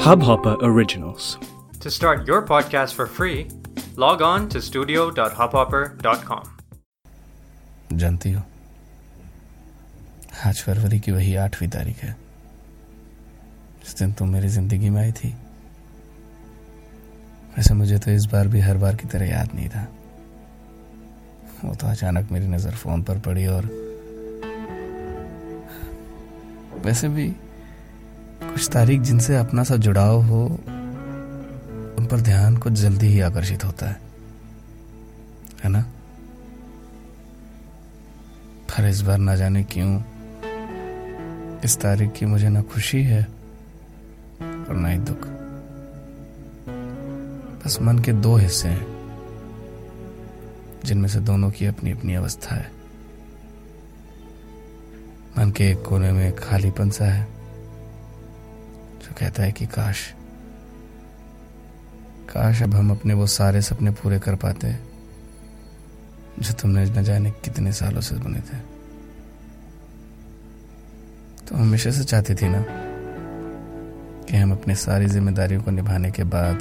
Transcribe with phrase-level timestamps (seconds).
[0.00, 1.38] Hubhopper Originals.
[1.80, 3.48] To start your podcast for free,
[3.96, 6.44] log on to studio.hubhopper.com.
[7.92, 8.42] जानती हो
[10.46, 12.12] आज फरवरी की वही आठवीं तारीख है
[13.84, 15.28] जिस दिन तुम मेरी ज़िंदगी में आई थी
[17.56, 19.86] वैसे मुझे तो इस बार भी हर बार की तरह याद नहीं था
[21.64, 23.66] वो तो अचानक मेरी नज़र फ़ोन पर पड़ी और
[26.84, 27.30] वैसे भी
[28.42, 30.46] कुछ तारीख जिनसे अपना सा जुड़ाव हो,
[31.98, 34.00] उन पर ध्यान कुछ जल्दी ही आकर्षित होता है।
[35.64, 35.82] है ना?
[38.70, 40.02] पर इस बार ना जाने क्यों,
[41.64, 43.28] इस तारीख की मुझे ना खुशी है
[44.42, 45.28] और ना ही दुख।
[47.64, 48.86] बस मन के दो हिस्से हैं,
[50.84, 52.79] जिनमें से दोनों की अपनी अपनी अवस्था है।
[55.38, 57.24] मन के एक कोने में खालीपन सा है,
[59.02, 60.14] जो कहता है कि काश
[62.28, 64.72] काश अब हम अपने वो सारे सपने पूरे कर पाते,
[66.40, 68.56] जो तुमने न जाने कितने सालों से बने थे।
[71.46, 72.64] तो हमेशा से चाहती थी ना,
[74.24, 76.58] कि हम अपने सारी जिम्मेदारियों को निभाने के बाद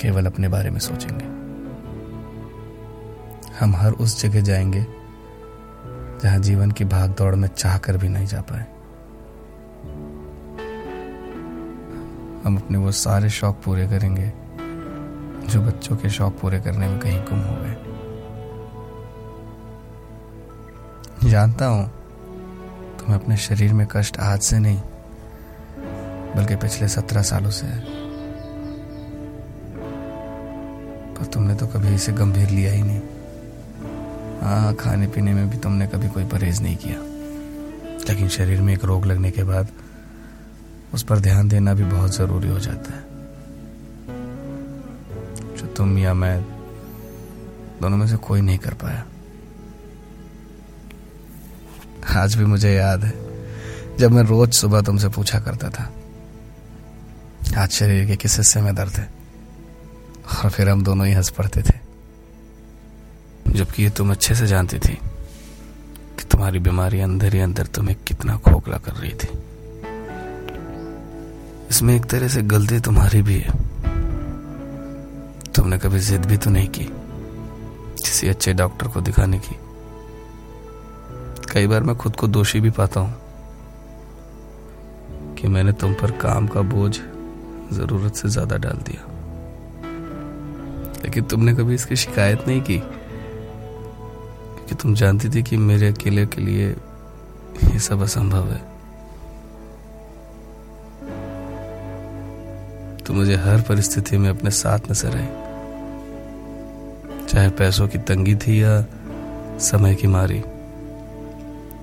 [0.00, 1.24] केवल अपने बारे में सोचेंगे।
[3.58, 4.86] हम हर उस जगह जाएँगे
[6.26, 8.64] जहाँ जीवन की भाग दौड़ में चाह कर भी नहीं जा पाए।
[12.44, 14.32] हम अपने वो सारे शौक पूरे करेंगे,
[15.48, 17.76] जो बच्चों के शौक पूरे करने में कहीं गुम हो गए।
[21.30, 21.84] जानता हूँ
[22.98, 24.80] तुम्हें अपने शरीर में कष्ट आज से नहीं,
[26.36, 27.80] बल्कि पिछले सत्रह सालों से है।
[31.14, 33.00] पर तुमने तो कभी इसे गंभीर लिया ही नहीं।
[34.46, 36.96] हाँ खाने पीने में भी तुमने कभी कोई परहेज नहीं किया।
[38.08, 39.68] लेकिन शरीर में एक रोग लगने के बाद
[40.94, 43.04] उस पर ध्यान देना भी बहुत ज़रूरी हो जाता है।
[45.56, 46.42] जो तुम या मैं
[47.82, 49.04] दोनों में से कोई नहीं कर पाया।
[52.22, 53.14] आज भी मुझे याद है,
[53.98, 55.92] जब मैं रोज सुबह तुमसे पूछा करता था,
[57.58, 59.08] आज शरीर के किस हिस्से में दर्द है?
[60.38, 61.85] और फिर हम दोनों ही हंस पड़ते थे।
[63.56, 64.94] जबकि ये तुम अच्छे से जानती थी
[66.18, 69.28] कि तुम्हारी बीमारी अंदर ही अंदर तुम्हें कितना खोखला कर रही थी।
[71.70, 73.52] इसमें एक तरह से गलती तुम्हारी भी है।
[75.54, 76.84] तुमने कभी जिद भी तो नहीं की,
[77.96, 79.56] किसी अच्छे डॉक्टर को दिखाने की?
[81.52, 83.14] कई बार मैं खुद को दोषी भी पाता हूँ
[85.34, 86.94] कि मैंने तुम पर काम का बोझ
[87.72, 89.06] ज़रूरत से ज़्यादा डाल दिया।
[91.04, 92.78] लेकिन तुमने कभी इसकी शिकायत नहीं की
[94.66, 98.58] क्योंकि तुम जानती थी कि मेरे अकेले के लिए ये सब असंभव है।
[102.98, 105.28] तो मुझे हर परिस्थिति में अपने साथ नज़र आई
[107.28, 108.84] चाहे पैसों की तंगी थी या
[109.60, 110.40] समय की मारी,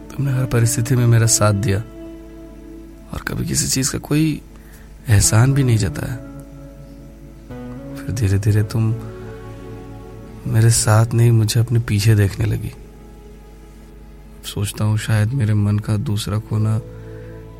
[0.09, 1.79] तुमने हर परिस्थिति में मेरा साथ दिया।
[3.13, 4.41] और कभी किसी चीज़ का कोई
[5.09, 6.15] एहसान भी नहीं जताया
[7.95, 8.93] फिर धीरे धीरे तुम
[10.47, 12.71] मेरे साथ नहीं, मुझे अपने पीछे देखने लगी।
[14.45, 16.81] सोचता हूँ शायद मेरे मन का दूसरा कोना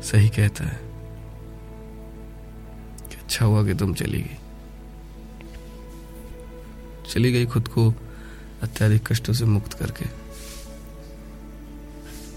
[0.02, 0.80] सही कहता है
[3.10, 4.36] कि अच्छा हुआ कि तुम चली गई।
[7.10, 7.94] चली गई खुद को
[8.62, 10.04] अत्याधिक कष्टों से मुक्त करके।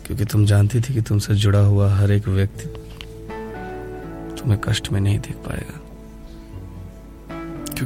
[0.06, 2.66] क्योंकि तुम जानती थी कि तुमसे जुड़ा हुआ हर एक व्यक्ति
[4.42, 5.87] तुम्हें कष्ट में नहीं देख पाएगा।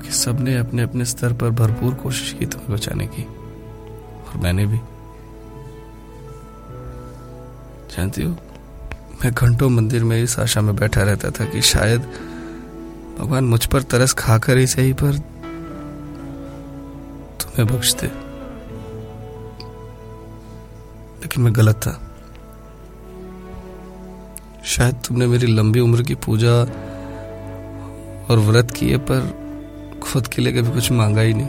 [0.01, 3.23] क्योंकि सबने अपने अपने स्तर पर भरपूर कोशिश की तुम्हें बचाने की।
[4.28, 4.78] और मैंने भी।
[7.95, 8.31] जानती हो,
[9.23, 12.01] मैं घंटों मंदिर में इस आशा में बैठा रहता था कि शायद
[13.19, 15.17] भगवान मुझ पर तरस खाकर ही सही पर
[17.41, 18.07] तुम्हें बख्श दे
[21.22, 22.16] लेकिन मैं गलत था।
[24.63, 26.53] शायद तुमने मेरी लंबी उम्र की पूजा
[28.26, 29.41] और व्रत किए पर
[30.03, 31.48] खुद के लिए कभी कुछ मांगा ही नहीं।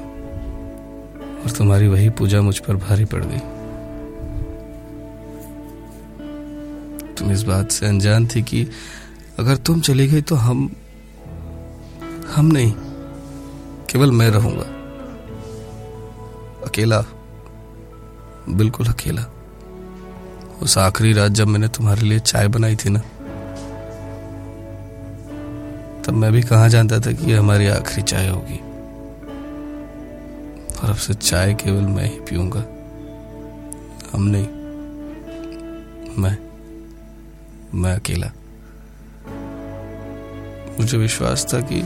[1.42, 3.38] और तुम्हारी वही पूजा मुझ पर भारी पड़ गई।
[7.14, 8.66] तुम इस बात से अनजान थी कि
[9.38, 10.70] अगर तुम चली गई तो हम
[12.34, 12.72] हम नहीं,
[13.90, 14.64] केवल मैं रहूँगा।
[16.66, 17.04] अकेला,
[18.48, 19.24] बिल्कुल अकेला।
[20.62, 23.00] उस आखिरी रात जब मैंने तुम्हारे लिए चाय बनाई थी ना
[26.06, 28.58] तब मैं भी कहा जानता था कि ये हमारी आखिरी चाय होगी।
[30.76, 32.64] और अब से चाय केवल मैं ही पीऊँगा।
[34.12, 34.46] हम नहीं,
[36.18, 36.36] मैं
[37.74, 38.32] मैं अकेला।
[40.78, 41.80] मुझे विश्वास था कि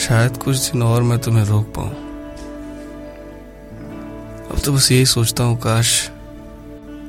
[0.00, 1.94] शायद कुछ दिन और मैं तुम्हें रोक पाऊँ।
[4.50, 6.10] अब तो बस यही सोचता हूँ, काश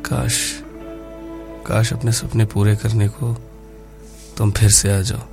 [0.06, 0.40] काश
[1.68, 3.34] काश अपने सपने पूरे करने को
[4.38, 5.33] तुम फिर से आ जाओ।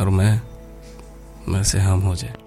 [0.00, 0.40] और मैं
[1.48, 2.45] मैं से हम हो जाए।